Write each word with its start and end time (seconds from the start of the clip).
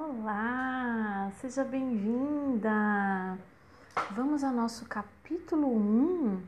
Olá, 0.00 1.28
seja 1.40 1.64
bem-vinda! 1.64 3.36
Vamos 4.12 4.44
ao 4.44 4.52
nosso 4.52 4.86
capítulo 4.86 5.66
1 5.76 6.40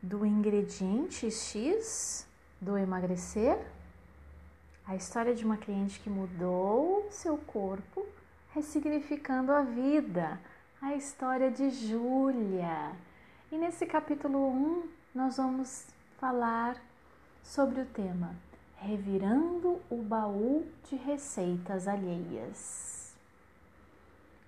do 0.00 0.24
ingrediente 0.24 1.28
X 1.28 2.28
do 2.60 2.78
emagrecer. 2.78 3.58
A 4.86 4.94
história 4.94 5.34
de 5.34 5.44
uma 5.44 5.56
cliente 5.56 5.98
que 5.98 6.08
mudou 6.08 7.08
seu 7.10 7.36
corpo, 7.38 8.06
ressignificando 8.54 9.50
a 9.50 9.62
vida. 9.62 10.40
A 10.80 10.94
história 10.94 11.50
de 11.50 11.70
Júlia. 11.70 12.92
E 13.50 13.58
nesse 13.58 13.84
capítulo 13.84 14.48
1 14.48 14.88
nós 15.12 15.38
vamos 15.38 15.88
falar 16.20 16.76
sobre 17.42 17.80
o 17.80 17.86
tema 17.86 18.32
revirando 18.82 19.80
o 19.88 20.02
baú 20.02 20.66
de 20.90 20.96
receitas 20.96 21.86
alheias. 21.86 23.14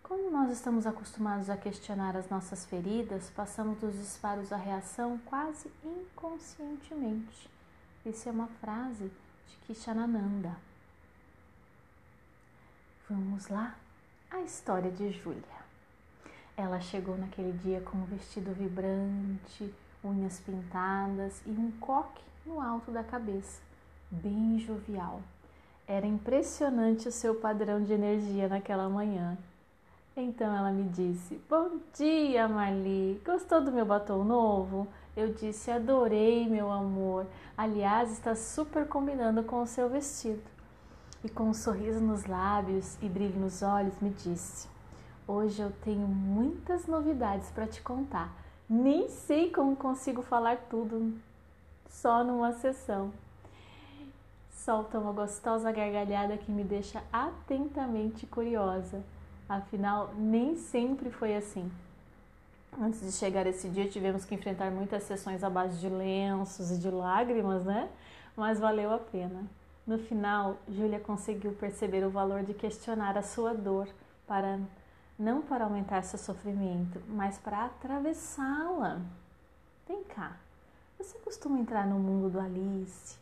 Como 0.03 0.29
nós 0.29 0.51
estamos 0.51 0.87
acostumados 0.87 1.49
a 1.49 1.57
questionar 1.57 2.17
as 2.17 2.29
nossas 2.29 2.67
feridas, 2.67 3.31
passamos 3.31 3.79
dos 3.79 3.95
disparos 3.95 4.53
à 4.53 4.57
reação 4.57 5.19
quase 5.25 5.71
inconscientemente. 5.85 7.49
Essa 8.05 8.29
é 8.29 8.33
uma 8.33 8.49
frase 8.61 9.05
de 9.47 9.57
Kishanananda. 9.67 10.57
Vamos 13.09 13.49
lá? 13.49 13.77
A 14.31 14.41
história 14.41 14.91
de 14.91 15.13
Júlia. 15.13 15.65
Ela 16.57 16.81
chegou 16.81 17.17
naquele 17.17 17.57
dia 17.59 17.81
com 17.81 17.99
um 17.99 18.05
vestido 18.05 18.53
vibrante, 18.53 19.73
unhas 20.05 20.41
pintadas 20.41 21.41
e 21.47 21.51
um 21.51 21.71
coque 21.79 22.23
no 22.45 22.61
alto 22.61 22.91
da 22.91 23.05
cabeça 23.05 23.74
bem 24.11 24.59
jovial. 24.59 25.21
Era 25.87 26.07
impressionante 26.07 27.09
o 27.09 27.13
seu 27.13 27.35
padrão 27.35 27.83
de 27.83 27.93
energia 27.93 28.49
naquela 28.49 28.89
manhã. 28.89 29.37
Então 30.17 30.55
ela 30.55 30.71
me 30.71 30.89
disse: 30.89 31.41
Bom 31.49 31.79
dia, 31.93 32.49
Marli. 32.49 33.21
Gostou 33.25 33.61
do 33.61 33.73
meu 33.73 33.85
batom 33.85 34.25
novo? 34.25 34.87
Eu 35.17 35.35
disse: 35.35 35.71
Adorei, 35.71 36.49
meu 36.49 36.71
amor. 36.71 37.27
Aliás, 37.57 38.13
está 38.13 38.35
super 38.35 38.87
combinando 38.87 39.43
com 39.43 39.61
o 39.61 39.67
seu 39.67 39.89
vestido. 39.89 40.43
E 41.23 41.29
com 41.29 41.45
um 41.45 41.55
sorriso 41.55 42.01
nos 42.01 42.25
lábios 42.27 42.97
e 43.03 43.09
brilho 43.09 43.41
nos 43.41 43.61
olhos, 43.61 43.99
me 44.01 44.11
disse: 44.11 44.69
Hoje 45.27 45.61
eu 45.61 45.73
tenho 45.83 46.07
muitas 46.07 46.87
novidades 46.87 47.51
para 47.51 47.67
te 47.67 47.83
contar. 47.83 48.33
Nem 48.71 49.09
sei 49.09 49.51
como 49.51 49.77
consigo 49.77 50.23
falar 50.23 50.57
tudo 50.71 51.13
só 51.89 52.25
numa 52.25 52.53
sessão 52.53 53.13
solta 54.65 54.99
uma 54.99 55.13
gostosa 55.13 55.71
gargalhada 55.71 56.39
que 56.39 56.51
me 56.51 56.65
deixa 56.65 57.03
atentamente 57.13 58.27
curiosa. 58.27 59.03
Afinal, 59.47 60.15
nem 60.17 60.57
sempre 60.57 61.11
foi 61.11 61.37
assim. 61.37 61.71
Antes 62.81 63.03
de 63.03 63.13
chegar 63.13 63.47
esse 63.47 63.69
dia, 63.69 63.87
tivemos 63.87 64.25
que 64.25 64.35
enfrentar 64.35 64.71
muitas 64.71 65.03
sessões 65.03 65.45
à 65.45 65.51
base 65.51 65.79
de 65.79 65.89
lenços 65.89 66.71
e 66.71 66.79
de 66.79 66.91
lágrimas, 66.91 67.63
né? 67.63 67.91
Mas 68.35 68.59
valeu 68.59 68.91
a 68.91 68.99
pena. 68.99 69.45
No 69.87 69.99
final, 69.99 70.57
Júlia 70.67 70.99
conseguiu 70.99 71.53
perceber 71.53 72.03
o 72.03 72.11
valor 72.11 72.43
de 72.43 72.55
questionar 72.55 73.19
a 73.19 73.23
sua 73.23 73.53
dor 73.53 73.87
para 74.27 74.59
não 75.19 75.43
para 75.43 75.65
aumentar 75.65 76.03
seu 76.03 76.19
sofrimento, 76.19 77.01
mas 77.07 77.37
para 77.39 77.67
atravessá-la. 77.67 79.01
Vem 79.87 80.03
cá. 80.05 80.37
Você 80.99 81.19
costuma 81.19 81.59
entrar 81.59 81.87
no 81.87 81.99
mundo 81.99 82.31
do 82.31 82.41
Alice, 82.41 83.17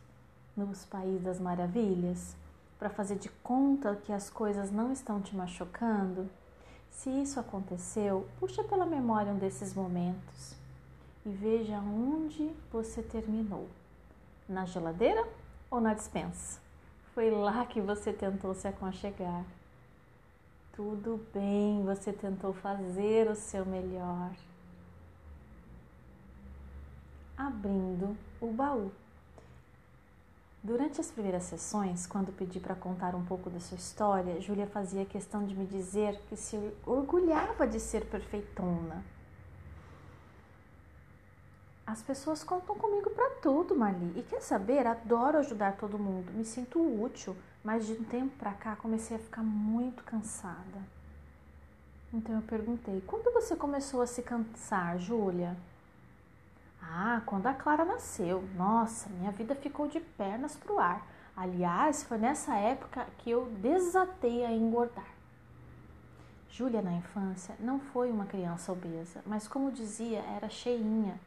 nos 0.55 0.85
Países 0.85 1.23
das 1.23 1.39
Maravilhas 1.39 2.35
para 2.77 2.89
fazer 2.89 3.15
de 3.15 3.29
conta 3.29 3.95
que 3.95 4.11
as 4.11 4.29
coisas 4.29 4.71
não 4.71 4.91
estão 4.91 5.21
te 5.21 5.35
machucando? 5.35 6.29
Se 6.89 7.09
isso 7.09 7.39
aconteceu, 7.39 8.27
puxa 8.39 8.63
pela 8.63 8.85
memória 8.85 9.33
um 9.33 9.37
desses 9.37 9.73
momentos 9.73 10.55
e 11.25 11.29
veja 11.29 11.79
onde 11.79 12.51
você 12.71 13.01
terminou. 13.01 13.67
Na 14.47 14.65
geladeira 14.65 15.27
ou 15.71 15.81
na 15.81 15.93
dispensa? 15.93 16.59
Foi 17.13 17.29
lá 17.31 17.65
que 17.65 17.79
você 17.81 18.11
tentou 18.11 18.53
se 18.53 18.67
aconchegar. 18.67 19.45
Tudo 20.75 21.23
bem, 21.33 21.83
você 21.83 22.11
tentou 22.11 22.53
fazer 22.53 23.29
o 23.29 23.35
seu 23.35 23.65
melhor. 23.65 24.31
Abrindo 27.37 28.17
o 28.41 28.47
baú. 28.47 28.91
Durante 30.63 31.01
as 31.01 31.11
primeiras 31.11 31.43
sessões, 31.43 32.07
quando 32.07 32.31
pedi 32.31 32.57
para 32.57 32.73
contar 32.73 33.15
um 33.15 33.25
pouco 33.25 33.49
da 33.49 33.59
sua 33.59 33.75
história, 33.75 34.39
Júlia 34.39 34.65
fazia 34.65 35.03
questão 35.03 35.45
de 35.45 35.53
me 35.53 35.65
dizer 35.65 36.17
que 36.29 36.37
se 36.37 36.57
orgulhava 36.85 37.67
de 37.67 37.81
ser 37.81 38.05
perfeitona. 38.05 39.03
As 41.85 42.01
pessoas 42.01 42.45
contam 42.45 42.77
comigo 42.77 43.09
para 43.09 43.31
tudo, 43.41 43.75
Marli. 43.75 44.17
E 44.17 44.23
quer 44.23 44.41
saber? 44.41 44.87
Adoro 44.87 45.37
ajudar 45.39 45.75
todo 45.75 45.99
mundo. 45.99 46.31
Me 46.31 46.45
sinto 46.45 46.79
útil, 46.79 47.35
mas 47.61 47.85
de 47.85 47.91
um 47.91 48.03
tempo 48.05 48.33
para 48.37 48.53
cá 48.53 48.77
comecei 48.77 49.17
a 49.17 49.19
ficar 49.19 49.43
muito 49.43 50.01
cansada. 50.05 50.81
Então 52.13 52.35
eu 52.35 52.41
perguntei: 52.41 53.03
quando 53.05 53.33
você 53.33 53.53
começou 53.53 54.01
a 54.01 54.07
se 54.07 54.21
cansar, 54.21 54.97
Júlia? 54.97 55.57
Ah, 56.89 57.21
quando 57.25 57.47
a 57.47 57.53
Clara 57.53 57.85
nasceu. 57.85 58.43
Nossa, 58.55 59.09
minha 59.09 59.31
vida 59.31 59.55
ficou 59.55 59.87
de 59.87 59.99
pernas 59.99 60.55
pro 60.55 60.79
ar. 60.79 61.05
Aliás, 61.35 62.03
foi 62.03 62.17
nessa 62.17 62.55
época 62.55 63.07
que 63.19 63.31
eu 63.31 63.45
desatei 63.61 64.45
a 64.45 64.51
engordar. 64.51 65.07
Júlia, 66.49 66.81
na 66.81 66.93
infância, 66.93 67.55
não 67.59 67.79
foi 67.79 68.11
uma 68.11 68.25
criança 68.25 68.71
obesa, 68.71 69.23
mas, 69.25 69.47
como 69.47 69.71
dizia, 69.71 70.19
era 70.19 70.49
cheinha. 70.49 71.19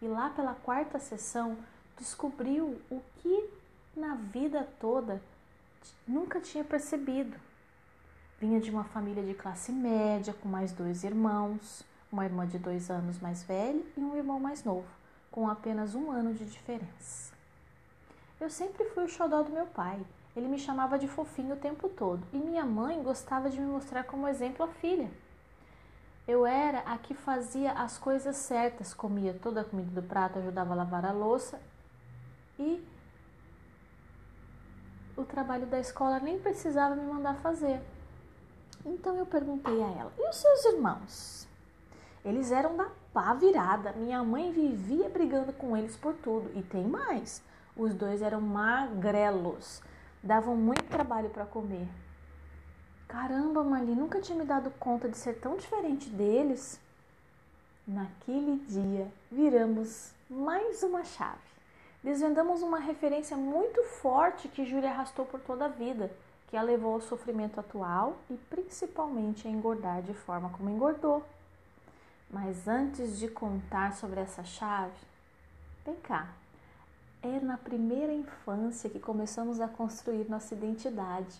E 0.00 0.06
lá 0.06 0.30
pela 0.30 0.54
quarta 0.54 0.98
sessão, 0.98 1.58
descobriu 1.98 2.80
o 2.90 3.02
que 3.18 3.50
na 3.94 4.14
vida 4.14 4.66
toda 4.80 5.20
nunca 6.08 6.40
tinha 6.40 6.64
percebido. 6.64 7.36
Vinha 8.40 8.60
de 8.60 8.70
uma 8.70 8.84
família 8.84 9.22
de 9.22 9.34
classe 9.34 9.70
média, 9.70 10.32
com 10.32 10.48
mais 10.48 10.72
dois 10.72 11.04
irmãos 11.04 11.84
uma 12.12 12.26
irmã 12.26 12.46
de 12.46 12.58
dois 12.58 12.90
anos 12.90 13.18
mais 13.18 13.42
velha 13.42 13.82
e 13.96 14.00
um 14.00 14.14
irmão 14.14 14.38
mais 14.38 14.62
novo, 14.62 14.86
com 15.30 15.48
apenas 15.48 15.94
um 15.94 16.10
ano 16.10 16.34
de 16.34 16.44
diferença. 16.44 17.32
Eu 18.38 18.50
sempre 18.50 18.84
fui 18.90 19.04
o 19.04 19.08
xodó 19.08 19.42
do 19.42 19.50
meu 19.50 19.66
pai. 19.66 20.04
Ele 20.36 20.48
me 20.48 20.58
chamava 20.58 20.98
de 20.98 21.08
fofinho 21.08 21.54
o 21.54 21.58
tempo 21.58 21.88
todo 21.88 22.22
e 22.32 22.36
minha 22.36 22.64
mãe 22.64 23.02
gostava 23.02 23.48
de 23.48 23.60
me 23.60 23.66
mostrar 23.66 24.04
como 24.04 24.28
exemplo 24.28 24.64
a 24.64 24.68
filha. 24.68 25.10
Eu 26.28 26.46
era 26.46 26.80
a 26.80 26.98
que 26.98 27.14
fazia 27.14 27.72
as 27.72 27.98
coisas 27.98 28.36
certas, 28.36 28.94
comia 28.94 29.34
toda 29.42 29.62
a 29.62 29.64
comida 29.64 30.00
do 30.00 30.06
prato, 30.06 30.38
ajudava 30.38 30.72
a 30.72 30.76
lavar 30.76 31.04
a 31.04 31.12
louça 31.12 31.60
e 32.58 32.82
o 35.16 35.24
trabalho 35.24 35.66
da 35.66 35.80
escola 35.80 36.20
nem 36.20 36.38
precisava 36.38 36.94
me 36.94 37.04
mandar 37.04 37.36
fazer. 37.36 37.80
Então 38.84 39.16
eu 39.16 39.26
perguntei 39.26 39.82
a 39.82 39.88
ela: 39.88 40.12
e 40.18 40.28
os 40.28 40.36
seus 40.36 40.64
irmãos? 40.66 41.51
Eles 42.24 42.52
eram 42.52 42.76
da 42.76 42.88
pá 43.12 43.34
virada. 43.34 43.92
Minha 43.92 44.22
mãe 44.22 44.52
vivia 44.52 45.08
brigando 45.08 45.52
com 45.52 45.76
eles 45.76 45.96
por 45.96 46.14
tudo. 46.14 46.50
E 46.54 46.62
tem 46.62 46.86
mais: 46.86 47.42
os 47.76 47.94
dois 47.94 48.22
eram 48.22 48.40
magrelos, 48.40 49.82
davam 50.22 50.56
muito 50.56 50.84
trabalho 50.84 51.30
para 51.30 51.46
comer. 51.46 51.88
Caramba, 53.08 53.62
Marli, 53.62 53.94
nunca 53.94 54.20
tinha 54.20 54.38
me 54.38 54.44
dado 54.44 54.70
conta 54.78 55.08
de 55.08 55.18
ser 55.18 55.34
tão 55.34 55.56
diferente 55.56 56.08
deles. 56.08 56.80
Naquele 57.86 58.58
dia, 58.66 59.06
viramos 59.30 60.12
mais 60.30 60.82
uma 60.82 61.04
chave. 61.04 61.52
Desvendamos 62.02 62.62
uma 62.62 62.78
referência 62.78 63.36
muito 63.36 63.82
forte 64.00 64.48
que 64.48 64.64
Júlia 64.64 64.90
arrastou 64.90 65.26
por 65.26 65.40
toda 65.40 65.66
a 65.66 65.68
vida, 65.68 66.10
que 66.48 66.56
a 66.56 66.62
levou 66.62 66.94
ao 66.94 67.00
sofrimento 67.00 67.60
atual 67.60 68.16
e 68.30 68.34
principalmente 68.34 69.46
a 69.46 69.50
engordar 69.50 70.02
de 70.02 70.14
forma 70.14 70.50
como 70.50 70.70
engordou. 70.70 71.24
Mas 72.32 72.66
antes 72.66 73.18
de 73.18 73.28
contar 73.28 73.92
sobre 73.92 74.18
essa 74.18 74.42
chave, 74.42 74.96
vem 75.84 75.96
cá. 75.96 76.32
É 77.22 77.38
na 77.38 77.58
primeira 77.58 78.12
infância 78.12 78.88
que 78.88 78.98
começamos 78.98 79.60
a 79.60 79.68
construir 79.68 80.28
nossa 80.30 80.54
identidade. 80.54 81.36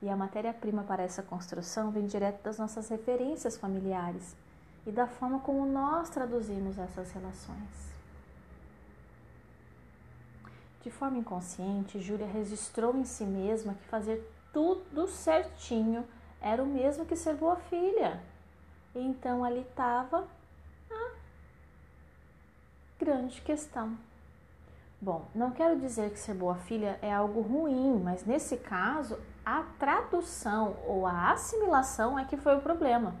E 0.00 0.08
a 0.08 0.16
matéria-prima 0.16 0.84
para 0.84 1.02
essa 1.02 1.24
construção 1.24 1.90
vem 1.90 2.06
direto 2.06 2.40
das 2.44 2.56
nossas 2.56 2.88
referências 2.88 3.56
familiares 3.56 4.36
e 4.86 4.92
da 4.92 5.08
forma 5.08 5.40
como 5.40 5.66
nós 5.66 6.08
traduzimos 6.08 6.78
essas 6.78 7.10
relações. 7.10 7.92
De 10.82 10.90
forma 10.90 11.18
inconsciente, 11.18 12.00
Júlia 12.00 12.26
registrou 12.26 12.96
em 12.96 13.04
si 13.04 13.24
mesma 13.24 13.74
que 13.74 13.84
fazer 13.88 14.28
tudo 14.52 15.08
certinho 15.08 16.06
era 16.40 16.62
o 16.62 16.66
mesmo 16.66 17.04
que 17.06 17.16
ser 17.16 17.34
boa 17.34 17.56
filha. 17.56 18.20
Então 18.94 19.44
ali 19.44 19.60
estava 19.60 20.26
a 20.90 21.10
grande 22.98 23.40
questão. 23.40 23.96
Bom, 25.00 25.26
não 25.34 25.50
quero 25.50 25.80
dizer 25.80 26.10
que 26.10 26.18
ser 26.18 26.34
boa 26.34 26.54
filha 26.54 26.98
é 27.02 27.12
algo 27.12 27.40
ruim, 27.40 28.00
mas 28.00 28.24
nesse 28.24 28.56
caso, 28.56 29.18
a 29.44 29.64
tradução 29.78 30.76
ou 30.86 31.06
a 31.06 31.32
assimilação 31.32 32.16
é 32.16 32.24
que 32.24 32.36
foi 32.36 32.56
o 32.56 32.60
problema. 32.60 33.14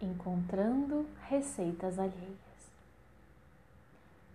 Encontrando 0.00 1.06
receitas 1.28 1.98
alheias. 1.98 2.46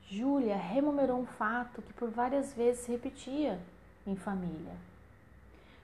Júlia 0.10 0.57
remunerou 0.57 1.22
um 1.22 1.25
fato 1.25 1.81
que 1.81 1.94
por 1.94 2.10
várias 2.10 2.54
vezes 2.54 2.86
repetia 2.86 3.57
em 4.06 4.18
família. 4.18 4.75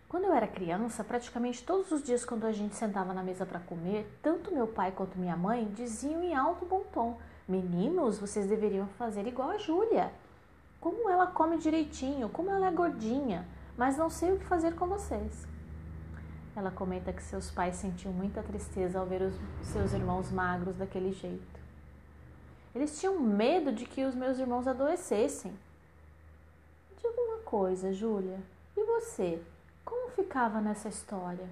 Quando 0.09 0.23
eu 0.23 0.33
era 0.33 0.47
criança, 0.47 1.03
praticamente 1.03 1.65
todos 1.65 1.91
os 1.91 2.01
dias 2.01 2.23
quando 2.23 2.45
a 2.45 2.51
gente 2.53 2.75
sentava 2.75 3.13
na 3.13 3.21
mesa 3.21 3.45
para 3.45 3.59
comer, 3.59 4.09
tanto 4.21 4.53
meu 4.53 4.65
pai 4.65 4.89
quanto 4.93 5.19
minha 5.19 5.35
mãe 5.35 5.65
diziam 5.75 6.23
em 6.23 6.33
alto 6.33 6.65
bom 6.65 6.81
tom: 6.93 7.17
"Meninos, 7.45 8.17
vocês 8.17 8.47
deveriam 8.47 8.87
fazer 8.97 9.27
igual 9.27 9.49
a 9.49 9.57
Júlia. 9.57 10.13
Como 10.79 11.09
ela 11.09 11.27
come 11.27 11.57
direitinho, 11.57 12.29
como 12.29 12.49
ela 12.49 12.67
é 12.67 12.71
gordinha, 12.71 13.45
mas 13.75 13.97
não 13.97 14.09
sei 14.09 14.31
o 14.31 14.39
que 14.39 14.45
fazer 14.45 14.75
com 14.75 14.87
vocês." 14.87 15.45
Ela 16.55 16.71
comenta 16.71 17.11
que 17.11 17.21
seus 17.21 17.51
pais 17.51 17.75
sentiam 17.75 18.13
muita 18.13 18.41
tristeza 18.41 18.99
ao 18.99 19.05
ver 19.05 19.21
os 19.21 19.35
seus 19.61 19.91
irmãos 19.91 20.31
magros 20.31 20.77
daquele 20.77 21.11
jeito. 21.11 21.59
Eles 22.73 22.97
tinham 22.97 23.19
medo 23.19 23.73
de 23.73 23.85
que 23.85 24.05
os 24.05 24.15
meus 24.15 24.39
irmãos 24.39 24.67
adoecessem. 24.67 25.53
Diga 26.95 27.21
uma 27.21 27.39
coisa, 27.39 27.91
Júlia, 27.91 28.39
e 28.75 28.83
você? 28.85 29.43
Como 29.87 30.09
ficava 30.09 30.59
nessa 30.59 30.89
história? 30.89 31.47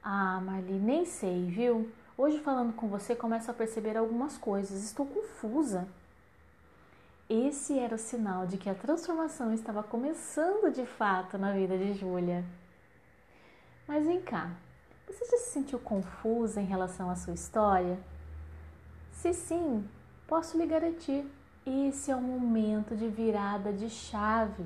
Ah, 0.00 0.40
Marli, 0.40 0.74
nem 0.74 1.04
sei, 1.04 1.46
viu? 1.46 1.90
Hoje 2.16 2.38
falando 2.38 2.72
com 2.72 2.86
você 2.86 3.16
começo 3.16 3.50
a 3.50 3.54
perceber 3.54 3.96
algumas 3.96 4.38
coisas. 4.38 4.84
Estou 4.84 5.04
confusa. 5.04 5.88
Esse 7.28 7.76
era 7.76 7.96
o 7.96 7.98
sinal 7.98 8.46
de 8.46 8.56
que 8.56 8.70
a 8.70 8.76
transformação 8.76 9.52
estava 9.52 9.82
começando 9.82 10.72
de 10.72 10.86
fato 10.86 11.36
na 11.36 11.52
vida 11.52 11.76
de 11.76 11.94
Júlia. 11.94 12.44
Mas 13.88 14.06
vem 14.06 14.22
cá, 14.22 14.52
você 15.04 15.24
já 15.24 15.38
se 15.38 15.50
sentiu 15.50 15.80
confusa 15.80 16.60
em 16.60 16.66
relação 16.66 17.10
à 17.10 17.16
sua 17.16 17.34
história? 17.34 17.98
Se 19.10 19.34
sim, 19.34 19.84
posso 20.28 20.56
lhe 20.56 20.64
garantir, 20.64 21.28
esse 21.66 22.08
é 22.08 22.14
um 22.14 22.22
momento 22.22 22.94
de 22.94 23.08
virada 23.08 23.72
de 23.72 23.90
chave. 23.90 24.64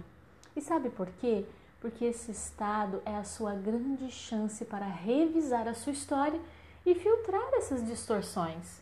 E 0.54 0.60
sabe 0.60 0.90
por 0.90 1.08
quê? 1.12 1.46
Porque 1.80 2.04
esse 2.06 2.30
estado 2.30 3.02
é 3.04 3.14
a 3.16 3.24
sua 3.24 3.54
grande 3.54 4.10
chance 4.10 4.64
para 4.64 4.86
revisar 4.86 5.68
a 5.68 5.74
sua 5.74 5.92
história 5.92 6.40
e 6.84 6.94
filtrar 6.94 7.48
essas 7.54 7.84
distorções. 7.84 8.80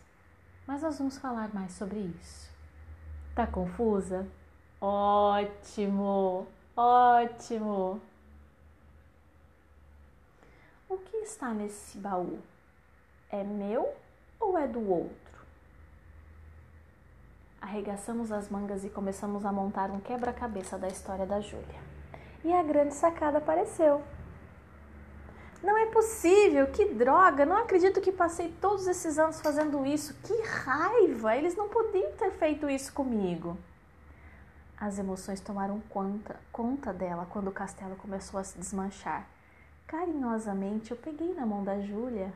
Mas 0.67 0.83
nós 0.83 0.99
vamos 0.99 1.19
falar 1.19 1.53
mais 1.53 1.73
sobre 1.73 1.99
isso. 1.99 2.51
Tá 3.35 3.47
confusa? 3.47 4.27
Ótimo! 4.81 6.47
Ótimo! 6.77 8.01
O 10.89 10.99
que 10.99 11.17
está 11.19 11.53
nesse 11.53 11.99
baú? 11.99 12.39
É 13.31 13.43
meu 13.43 13.93
ou 14.39 14.57
é 14.57 14.69
do 14.69 14.89
outro? 14.89 15.15
Arregaçamos 17.61 18.31
as 18.31 18.49
mangas 18.49 18.85
e 18.85 18.91
começamos 18.91 19.45
a 19.45 19.53
montar 19.53 19.91
um 19.91 19.99
quebra-cabeça 19.99 20.79
da 20.79 20.87
história 20.87 21.27
da 21.27 21.41
Júlia 21.41 21.94
e 22.45 22.53
a 22.53 22.63
grande 22.63 22.95
sacada 22.95 23.39
apareceu. 23.39 24.03
Não 25.63 25.79
é 25.79 25.87
possível, 25.87 26.67
que 26.67 26.85
droga! 26.93 27.47
Não 27.47 27.57
acredito 27.57 28.01
que 28.01 28.13
passei 28.13 28.55
todos 28.61 28.87
esses 28.87 29.19
anos 29.19 29.41
fazendo 29.41 29.87
isso. 29.87 30.15
Que 30.23 30.43
raiva! 30.43 31.35
Eles 31.35 31.57
não 31.57 31.71
podiam 31.71 32.13
ter 32.13 32.31
feito 32.33 32.69
isso 32.69 32.93
comigo. 32.93 33.57
As 34.77 34.99
emoções 34.99 35.41
tomaram 35.41 35.81
conta, 35.89 36.39
conta 36.53 36.93
dela 36.93 37.27
quando 37.31 37.49
o 37.49 37.53
castelo 37.53 37.97
começou 37.97 38.39
a 38.39 38.45
se 38.45 38.59
desmanchar. 38.59 39.27
Carinhosamente 39.87 40.91
eu 40.91 40.97
peguei 40.99 41.33
na 41.33 41.47
mão 41.47 41.65
da 41.65 41.81
Júlia 41.81 42.31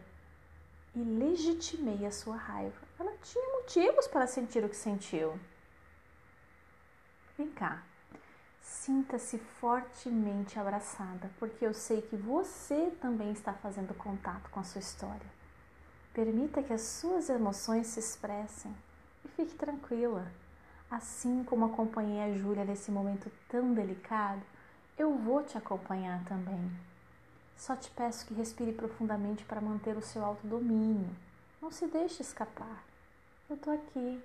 e 0.94 1.00
legitimei 1.00 2.06
a 2.06 2.10
sua 2.10 2.36
raiva. 2.36 2.80
Ela 2.98 3.12
tinha 3.22 3.52
motivos 3.58 4.06
para 4.06 4.26
sentir 4.26 4.64
o 4.64 4.68
que 4.70 4.76
sentiu. 4.76 5.38
Vem 7.36 7.50
cá, 7.50 7.82
Sinta-se 8.68 9.38
fortemente 9.38 10.58
abraçada, 10.58 11.30
porque 11.38 11.64
eu 11.64 11.72
sei 11.72 12.02
que 12.02 12.16
você 12.16 12.92
também 13.00 13.32
está 13.32 13.54
fazendo 13.54 13.94
contato 13.94 14.50
com 14.50 14.60
a 14.60 14.62
sua 14.62 14.78
história. 14.78 15.26
Permita 16.12 16.62
que 16.62 16.74
as 16.74 16.82
suas 16.82 17.30
emoções 17.30 17.86
se 17.86 17.98
expressem 17.98 18.74
e 19.24 19.28
fique 19.28 19.54
tranquila. 19.54 20.30
Assim 20.90 21.42
como 21.44 21.64
acompanhei 21.64 22.20
a 22.20 22.36
Júlia 22.36 22.64
nesse 22.64 22.90
momento 22.90 23.32
tão 23.48 23.72
delicado, 23.72 24.42
eu 24.98 25.16
vou 25.16 25.42
te 25.42 25.56
acompanhar 25.56 26.22
também. 26.26 26.70
Só 27.56 27.74
te 27.74 27.90
peço 27.90 28.26
que 28.26 28.34
respire 28.34 28.72
profundamente 28.72 29.44
para 29.44 29.62
manter 29.62 29.96
o 29.96 30.02
seu 30.02 30.22
autodomínio. 30.22 31.10
Não 31.60 31.70
se 31.70 31.86
deixe 31.86 32.22
escapar. 32.22 32.84
Eu 33.48 33.56
tô 33.56 33.70
aqui, 33.70 34.22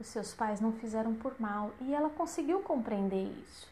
os 0.00 0.06
seus 0.06 0.32
pais 0.32 0.60
não 0.60 0.72
fizeram 0.72 1.14
por 1.14 1.40
mal 1.40 1.72
e 1.80 1.94
ela 1.94 2.10
conseguiu 2.10 2.60
compreender 2.60 3.24
isso. 3.42 3.68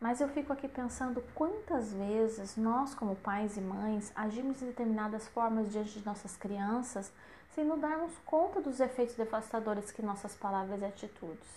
Mas 0.00 0.20
eu 0.20 0.28
fico 0.28 0.52
aqui 0.52 0.68
pensando 0.68 1.22
quantas 1.34 1.92
vezes 1.92 2.56
nós, 2.56 2.94
como 2.94 3.16
pais 3.16 3.56
e 3.56 3.60
mães, 3.60 4.12
agimos 4.14 4.58
de 4.58 4.66
determinadas 4.66 5.26
formas 5.28 5.70
diante 5.72 5.98
de 5.98 6.06
nossas 6.06 6.36
crianças 6.36 7.10
sem 7.54 7.64
nos 7.64 7.80
darmos 7.80 8.12
conta 8.24 8.60
dos 8.60 8.78
efeitos 8.78 9.16
devastadores 9.16 9.90
que 9.90 10.00
nossas 10.00 10.34
palavras 10.34 10.80
e 10.80 10.84
atitudes. 10.84 11.48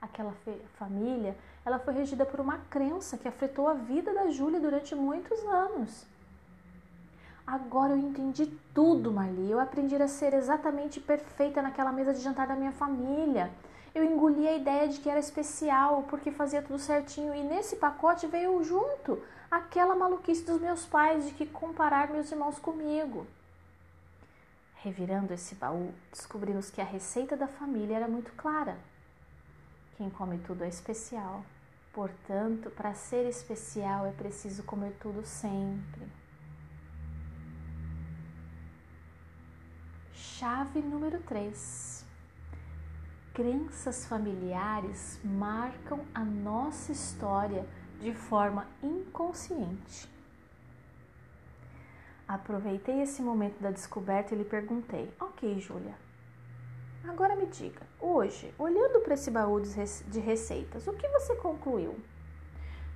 Aquela 0.00 0.34
família, 0.78 1.34
ela 1.64 1.78
foi 1.78 1.94
regida 1.94 2.26
por 2.26 2.40
uma 2.40 2.58
crença 2.68 3.16
que 3.16 3.26
afetou 3.26 3.66
a 3.66 3.72
vida 3.72 4.12
da 4.12 4.30
Júlia 4.30 4.60
durante 4.60 4.94
muitos 4.94 5.38
anos. 5.44 6.04
Agora 7.46 7.92
eu 7.92 7.98
entendi 7.98 8.46
tudo, 8.74 9.12
Marli. 9.12 9.50
Eu 9.50 9.60
aprendi 9.60 9.94
a 9.96 10.08
ser 10.08 10.32
exatamente 10.32 10.98
perfeita 10.98 11.60
naquela 11.60 11.92
mesa 11.92 12.14
de 12.14 12.20
jantar 12.20 12.46
da 12.46 12.56
minha 12.56 12.72
família. 12.72 13.50
Eu 13.94 14.02
engoli 14.02 14.48
a 14.48 14.56
ideia 14.56 14.88
de 14.88 14.98
que 14.98 15.08
era 15.08 15.20
especial 15.20 16.04
porque 16.08 16.32
fazia 16.32 16.62
tudo 16.62 16.78
certinho 16.78 17.34
e 17.34 17.42
nesse 17.42 17.76
pacote 17.76 18.26
veio 18.26 18.62
junto 18.64 19.22
aquela 19.50 19.94
maluquice 19.94 20.42
dos 20.44 20.60
meus 20.60 20.84
pais 20.84 21.26
de 21.26 21.32
que 21.32 21.46
comparar 21.46 22.10
meus 22.10 22.30
irmãos 22.32 22.58
comigo. 22.58 23.26
Revirando 24.76 25.32
esse 25.32 25.54
baú, 25.54 25.94
descobrimos 26.10 26.70
que 26.70 26.80
a 26.80 26.84
receita 26.84 27.36
da 27.36 27.46
família 27.46 27.96
era 27.96 28.08
muito 28.08 28.32
clara. 28.32 28.76
Quem 29.96 30.10
come 30.10 30.38
tudo 30.38 30.64
é 30.64 30.68
especial. 30.68 31.44
Portanto, 31.92 32.70
para 32.70 32.94
ser 32.94 33.28
especial 33.28 34.06
é 34.06 34.10
preciso 34.10 34.64
comer 34.64 34.96
tudo 35.00 35.24
sempre. 35.24 36.23
Chave 40.36 40.82
número 40.82 41.20
3. 41.20 42.04
Crenças 43.32 44.04
familiares 44.04 45.20
marcam 45.22 46.00
a 46.12 46.24
nossa 46.24 46.90
história 46.90 47.64
de 48.00 48.12
forma 48.12 48.66
inconsciente. 48.82 50.10
Aproveitei 52.26 53.00
esse 53.02 53.22
momento 53.22 53.60
da 53.60 53.70
descoberta 53.70 54.34
e 54.34 54.38
lhe 54.38 54.44
perguntei: 54.44 55.08
Ok, 55.20 55.60
Júlia, 55.60 55.94
agora 57.06 57.36
me 57.36 57.46
diga, 57.46 57.82
hoje, 58.00 58.52
olhando 58.58 59.02
para 59.02 59.14
esse 59.14 59.30
baú 59.30 59.60
de 59.60 60.18
receitas, 60.18 60.88
o 60.88 60.94
que 60.94 61.06
você 61.10 61.36
concluiu? 61.36 61.96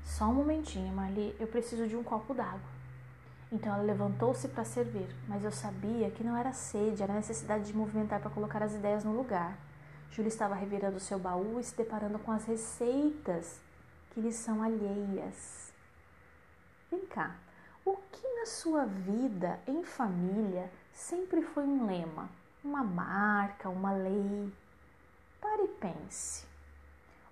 Só 0.03 0.25
um 0.25 0.35
momentinho, 0.35 0.93
Marli, 0.93 1.37
eu 1.39 1.47
preciso 1.47 1.87
de 1.87 1.95
um 1.95 2.03
copo 2.03 2.35
d'água. 2.35 2.78
Então 3.51 3.73
ela 3.73 3.83
levantou-se 3.83 4.47
para 4.49 4.65
servir, 4.65 5.09
mas 5.27 5.43
eu 5.43 5.51
sabia 5.51 6.11
que 6.11 6.23
não 6.23 6.37
era 6.37 6.53
sede, 6.53 7.03
era 7.03 7.15
necessidade 7.15 7.65
de 7.65 7.77
movimentar 7.77 8.21
para 8.21 8.31
colocar 8.31 8.63
as 8.63 8.75
ideias 8.75 9.05
no 9.05 9.17
lugar. 9.17 9.57
Júlia 10.11 10.29
estava 10.29 10.55
revirando 10.55 11.01
seu 11.01 11.19
baú 11.19 11.59
e 11.59 11.65
se 11.65 11.75
deparando 11.75 12.19
com 12.19 12.31
as 12.31 12.45
receitas 12.45 13.59
que 14.11 14.21
lhe 14.21 14.33
são 14.33 14.63
alheias. 14.63 15.73
Vem 16.91 17.07
cá, 17.07 17.37
o 17.85 17.97
que 18.13 18.29
na 18.39 18.45
sua 18.47 18.85
vida 18.85 19.59
em 19.67 19.83
família 19.83 20.71
sempre 20.93 21.41
foi 21.41 21.65
um 21.65 21.87
lema, 21.87 22.29
uma 22.63 22.85
marca, 22.85 23.71
uma 23.71 23.93
lei? 23.93 24.53
Pare 25.41 25.63
e 25.65 25.69
pense. 25.69 26.47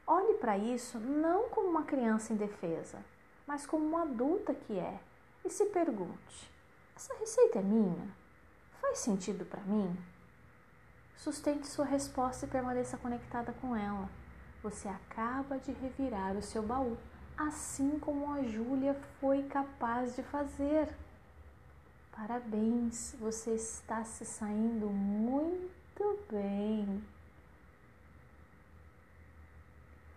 Olhe 0.07 0.35
para 0.35 0.57
isso 0.57 0.99
não 0.99 1.51
como 1.51 1.69
uma 1.69 1.83
criança 1.83 2.33
indefesa, 2.33 3.05
mas 3.47 3.67
como 3.67 3.85
uma 3.85 4.03
adulta 4.03 4.55
que 4.55 4.79
é 4.79 4.99
e 5.47 5.51
se 5.51 5.67
pergunte: 5.67 6.51
essa 6.95 7.15
receita 7.19 7.59
é 7.59 7.63
minha? 7.63 8.09
Faz 8.81 8.99
sentido 8.99 9.45
para 9.45 9.61
mim? 9.63 9.97
Sustente 11.17 11.67
sua 11.67 11.85
resposta 11.85 12.47
e 12.47 12.49
permaneça 12.49 12.97
conectada 12.97 13.53
com 13.55 13.75
ela. 13.75 14.09
Você 14.63 14.89
acaba 14.89 15.59
de 15.59 15.73
revirar 15.73 16.37
o 16.37 16.43
seu 16.43 16.63
baú, 16.63 16.97
assim 17.37 17.99
como 17.99 18.33
a 18.33 18.43
Júlia 18.43 18.95
foi 19.21 19.43
capaz 19.45 20.15
de 20.17 20.23
fazer. 20.23 20.95
Parabéns, 22.13 23.15
você 23.19 23.55
está 23.55 24.03
se 24.05 24.25
saindo 24.25 24.89
muito 24.89 26.19
bem. 26.31 27.05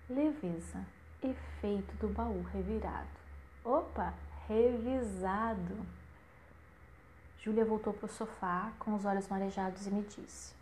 Leveza, 0.09 0.85
efeito 1.21 1.95
do 1.97 2.07
baú 2.07 2.41
revirado. 2.53 3.09
Opa! 3.63 4.13
Revisado. 4.49 5.85
Júlia 7.39 7.63
voltou 7.63 7.93
para 7.93 8.07
o 8.07 8.09
sofá 8.09 8.71
com 8.79 8.95
os 8.95 9.05
olhos 9.05 9.27
marejados 9.27 9.85
e 9.85 9.91
me 9.91 10.01
disse: 10.01 10.53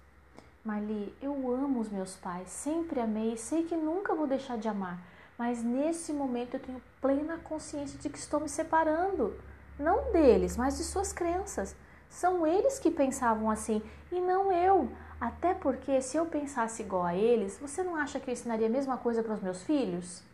Marli, 0.63 1.15
eu 1.21 1.33
amo 1.51 1.79
os 1.79 1.89
meus 1.89 2.15
pais, 2.17 2.49
sempre 2.49 2.99
amei 2.99 3.33
e 3.33 3.37
sei 3.37 3.63
que 3.63 3.77
nunca 3.77 4.13
vou 4.13 4.27
deixar 4.27 4.57
de 4.57 4.67
amar, 4.67 5.01
mas 5.37 5.63
nesse 5.63 6.11
momento 6.11 6.55
eu 6.55 6.59
tenho 6.59 6.81
plena 7.01 7.37
consciência 7.37 7.97
de 7.97 8.09
que 8.09 8.17
estou 8.17 8.41
me 8.41 8.49
separando. 8.49 9.33
Não 9.79 10.11
deles, 10.11 10.57
mas 10.57 10.77
de 10.77 10.83
suas 10.83 11.13
crenças. 11.13 11.73
São 12.09 12.45
eles 12.45 12.79
que 12.79 12.91
pensavam 12.91 13.49
assim 13.49 13.81
e 14.11 14.19
não 14.19 14.51
eu. 14.51 14.91
Até 15.19 15.53
porque 15.53 16.01
se 16.01 16.17
eu 16.17 16.25
pensasse 16.25 16.83
igual 16.83 17.05
a 17.05 17.15
eles, 17.15 17.57
você 17.59 17.83
não 17.83 17.95
acha 17.95 18.19
que 18.19 18.29
eu 18.29 18.33
ensinaria 18.33 18.67
a 18.67 18.69
mesma 18.69 18.97
coisa 18.97 19.23
para 19.23 19.33
os 19.33 19.41
meus 19.41 19.63
filhos? 19.63 20.26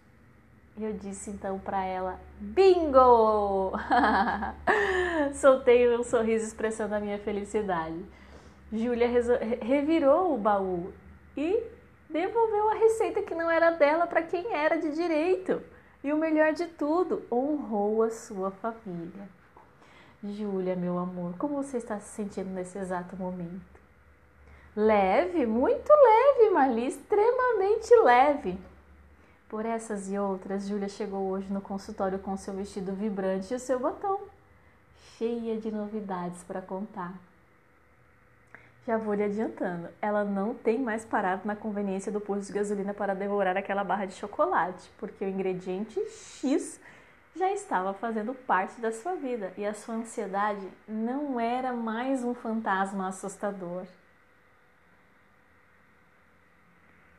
Eu 0.80 0.94
disse 0.94 1.30
então 1.30 1.60
para 1.60 1.84
ela: 1.86 2.20
Bingo! 2.40 3.74
Soltei 5.36 5.96
um 5.96 6.04
sorriso 6.04 6.46
expressando 6.46 6.96
a 6.96 7.00
minha 7.00 7.20
felicidade. 7.20 8.04
Júlia 8.72 9.08
revirou 9.62 10.34
o 10.34 10.38
baú 10.38 10.92
e 11.38 11.64
devolveu 12.10 12.70
a 12.70 12.74
receita 12.74 13.22
que 13.22 13.36
não 13.36 13.50
era 13.50 13.70
dela 13.70 14.08
para 14.08 14.24
quem 14.24 14.52
era 14.52 14.78
de 14.78 14.92
direito. 14.92 15.62
E 16.04 16.12
o 16.12 16.18
melhor 16.18 16.54
de 16.54 16.66
tudo, 16.66 17.24
honrou 17.32 18.04
a 18.04 18.10
sua 18.10 18.52
família. 18.52 19.30
Júlia, 20.24 20.76
meu 20.76 20.98
amor, 20.98 21.36
como 21.38 21.62
você 21.62 21.78
está 21.78 22.00
se 22.00 22.10
sentindo 22.10 22.50
nesse 22.50 22.78
exato 22.78 23.16
momento? 23.16 23.62
Leve, 24.76 25.46
muito 25.46 25.90
leve, 25.90 26.50
Marli, 26.50 26.88
extremamente 26.88 27.96
leve. 27.98 28.58
Por 29.54 29.68
essas 29.68 30.10
e 30.10 30.18
outras, 30.18 30.68
Júlia 30.68 30.90
chegou 30.90 31.30
hoje 31.30 31.48
no 31.54 31.62
consultório 31.62 32.18
com 32.18 32.36
seu 32.36 32.56
vestido 32.56 32.92
vibrante 32.92 33.54
e 33.54 33.56
o 33.56 33.60
seu 33.60 33.80
batom, 33.80 34.20
cheia 35.16 35.62
de 35.62 35.72
novidades 35.72 36.44
para 36.44 36.60
contar. 36.60 37.14
Já 38.84 38.98
vou 38.98 39.14
lhe 39.14 39.22
adiantando, 39.22 39.90
ela 40.02 40.24
não 40.24 40.56
tem 40.56 40.80
mais 40.80 41.06
parado 41.06 41.44
na 41.46 41.56
conveniência 41.56 42.12
do 42.12 42.20
posto 42.20 42.48
de 42.48 42.54
gasolina 42.54 42.96
para 42.96 43.14
devorar 43.14 43.56
aquela 43.56 43.84
barra 43.84 44.08
de 44.08 44.16
chocolate, 44.16 44.90
porque 44.98 45.24
o 45.24 45.30
ingrediente 45.30 46.04
X 46.10 46.80
já 47.36 47.52
estava 47.52 47.94
fazendo 47.94 48.34
parte 48.34 48.82
da 48.82 48.92
sua 48.92 49.14
vida 49.14 49.54
e 49.56 49.64
a 49.64 49.76
sua 49.76 49.94
ansiedade 49.94 50.68
não 50.88 51.40
era 51.40 51.72
mais 51.72 52.24
um 52.24 52.34
fantasma 52.34 53.08
assustador. 53.08 53.86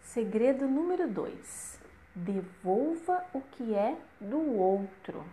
Segredo 0.03 0.67
número 0.67 1.07
2: 1.07 1.84
devolva 2.15 3.25
o 3.33 3.41
que 3.41 3.75
é 3.75 3.97
do 4.21 4.39
outro. 4.57 5.25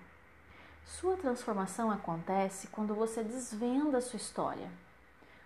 Sua 0.83 1.15
transformação 1.15 1.91
acontece 1.91 2.67
quando 2.67 2.95
você 2.95 3.23
desvenda 3.23 4.01
sua 4.01 4.17
história. 4.17 4.69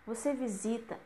Você 0.08 0.34
visita 0.34 0.98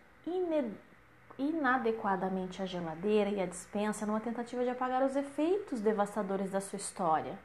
inadequadamente 1.37 2.61
a 2.61 2.65
geladeira 2.65 3.29
e 3.29 3.41
a 3.41 3.45
dispensa 3.45 4.05
numa 4.05 4.19
tentativa 4.19 4.63
de 4.63 4.69
apagar 4.69 5.03
os 5.03 5.15
efeitos 5.15 5.81
devastadores 5.81 6.51
da 6.51 6.61
sua 6.61 6.77
história, 6.77 7.39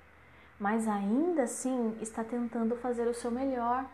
mas 0.59 0.87
ainda 0.87 1.45
assim 1.45 1.97
está 2.01 2.23
tentando 2.23 2.77
fazer 2.77 3.07
o 3.09 3.15
seu 3.15 3.31
melhor. 3.31 3.87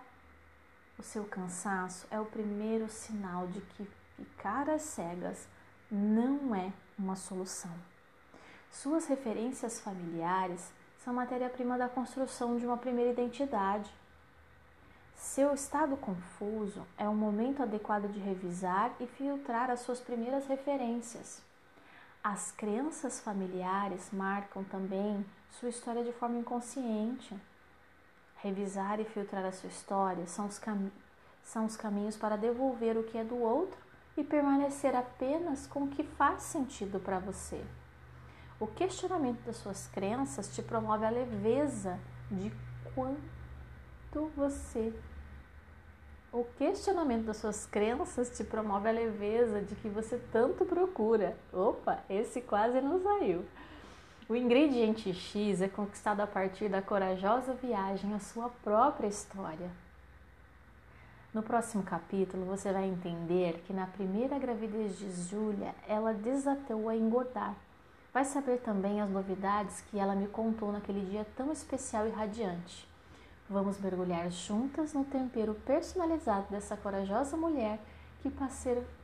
O 0.98 1.02
seu 1.02 1.24
cansaço 1.24 2.06
é 2.10 2.20
o 2.20 2.26
primeiro 2.26 2.88
sinal 2.88 3.46
de 3.46 3.60
que 3.60 3.88
ficar 4.16 4.68
às 4.68 4.82
cegas 4.82 5.48
não 5.90 6.54
é 6.54 6.72
uma 6.98 7.16
solução. 7.16 7.72
Suas 8.70 9.06
referências 9.06 9.80
familiares 9.80 10.72
são 11.04 11.12
matéria-prima 11.12 11.76
da 11.76 11.88
construção 11.88 12.56
de 12.56 12.64
uma 12.64 12.76
primeira 12.76 13.10
identidade. 13.10 13.90
Seu 15.16 15.52
estado 15.52 15.96
confuso 15.96 16.86
é 16.96 17.06
o 17.06 17.14
momento 17.14 17.62
adequado 17.62 18.10
de 18.10 18.18
revisar 18.18 18.92
e 18.98 19.06
filtrar 19.06 19.70
as 19.70 19.80
suas 19.80 20.00
primeiras 20.00 20.46
referências. 20.46 21.42
As 22.22 22.52
crenças 22.52 23.20
familiares 23.20 24.10
marcam 24.12 24.64
também 24.64 25.24
sua 25.50 25.68
história 25.68 26.04
de 26.04 26.12
forma 26.12 26.38
inconsciente. 26.38 27.36
Revisar 28.36 28.98
e 29.00 29.04
filtrar 29.04 29.44
a 29.44 29.52
sua 29.52 29.68
história 29.68 30.26
são 30.26 30.46
os, 30.46 30.60
são 31.42 31.66
os 31.66 31.76
caminhos 31.76 32.16
para 32.16 32.36
devolver 32.36 32.96
o 32.96 33.04
que 33.04 33.18
é 33.18 33.24
do 33.24 33.36
outro 33.36 33.78
e 34.16 34.24
permanecer 34.24 34.94
apenas 34.94 35.66
com 35.66 35.84
o 35.84 35.88
que 35.88 36.02
faz 36.02 36.42
sentido 36.42 36.98
para 36.98 37.18
você. 37.18 37.62
O 38.60 38.66
questionamento 38.66 39.40
das 39.46 39.56
suas 39.56 39.88
crenças 39.88 40.54
te 40.54 40.62
promove 40.62 41.06
a 41.06 41.10
leveza 41.10 41.98
de 42.30 42.52
quanto 42.94 44.30
você. 44.36 44.92
O 46.30 46.44
questionamento 46.58 47.24
das 47.24 47.38
suas 47.38 47.64
crenças 47.64 48.36
te 48.36 48.44
promove 48.44 48.86
a 48.86 48.92
leveza 48.92 49.62
de 49.62 49.74
que 49.76 49.88
você 49.88 50.18
tanto 50.30 50.66
procura. 50.66 51.34
Opa, 51.50 52.04
esse 52.10 52.42
quase 52.42 52.82
não 52.82 53.02
saiu. 53.02 53.46
O 54.28 54.36
ingrediente 54.36 55.12
X 55.14 55.62
é 55.62 55.68
conquistado 55.68 56.20
a 56.20 56.26
partir 56.26 56.68
da 56.68 56.82
corajosa 56.82 57.54
viagem 57.54 58.12
à 58.12 58.20
sua 58.20 58.50
própria 58.62 59.08
história. 59.08 59.70
No 61.32 61.42
próximo 61.42 61.82
capítulo, 61.82 62.44
você 62.44 62.70
vai 62.72 62.84
entender 62.84 63.62
que 63.66 63.72
na 63.72 63.86
primeira 63.86 64.38
gravidez 64.38 64.98
de 64.98 65.10
Júlia, 65.10 65.74
ela 65.88 66.12
desatou 66.12 66.90
a 66.90 66.94
engordar. 66.94 67.56
Vai 68.12 68.24
saber 68.24 68.58
também 68.58 69.00
as 69.00 69.08
novidades 69.08 69.82
que 69.82 69.98
ela 69.98 70.16
me 70.16 70.26
contou 70.26 70.72
naquele 70.72 71.04
dia 71.08 71.24
tão 71.36 71.52
especial 71.52 72.08
e 72.08 72.10
radiante. 72.10 72.88
Vamos 73.48 73.80
mergulhar 73.80 74.30
juntas 74.30 74.92
no 74.92 75.04
tempero 75.04 75.54
personalizado 75.54 76.46
dessa 76.50 76.76
corajosa 76.76 77.36
mulher 77.36 77.78
que 78.20 78.30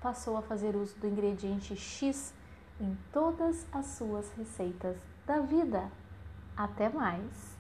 passou 0.01 0.37
a 0.37 0.43
fazer 0.43 0.75
uso 0.77 0.97
do 0.99 1.07
ingrediente 1.07 1.77
X 1.77 2.35
em 2.81 2.97
todas 3.13 3.67
as 3.73 3.87
suas 3.87 4.31
receitas 4.33 4.97
da 5.25 5.41
vida. 5.41 5.91
Até 6.57 6.89
mais! 6.89 7.56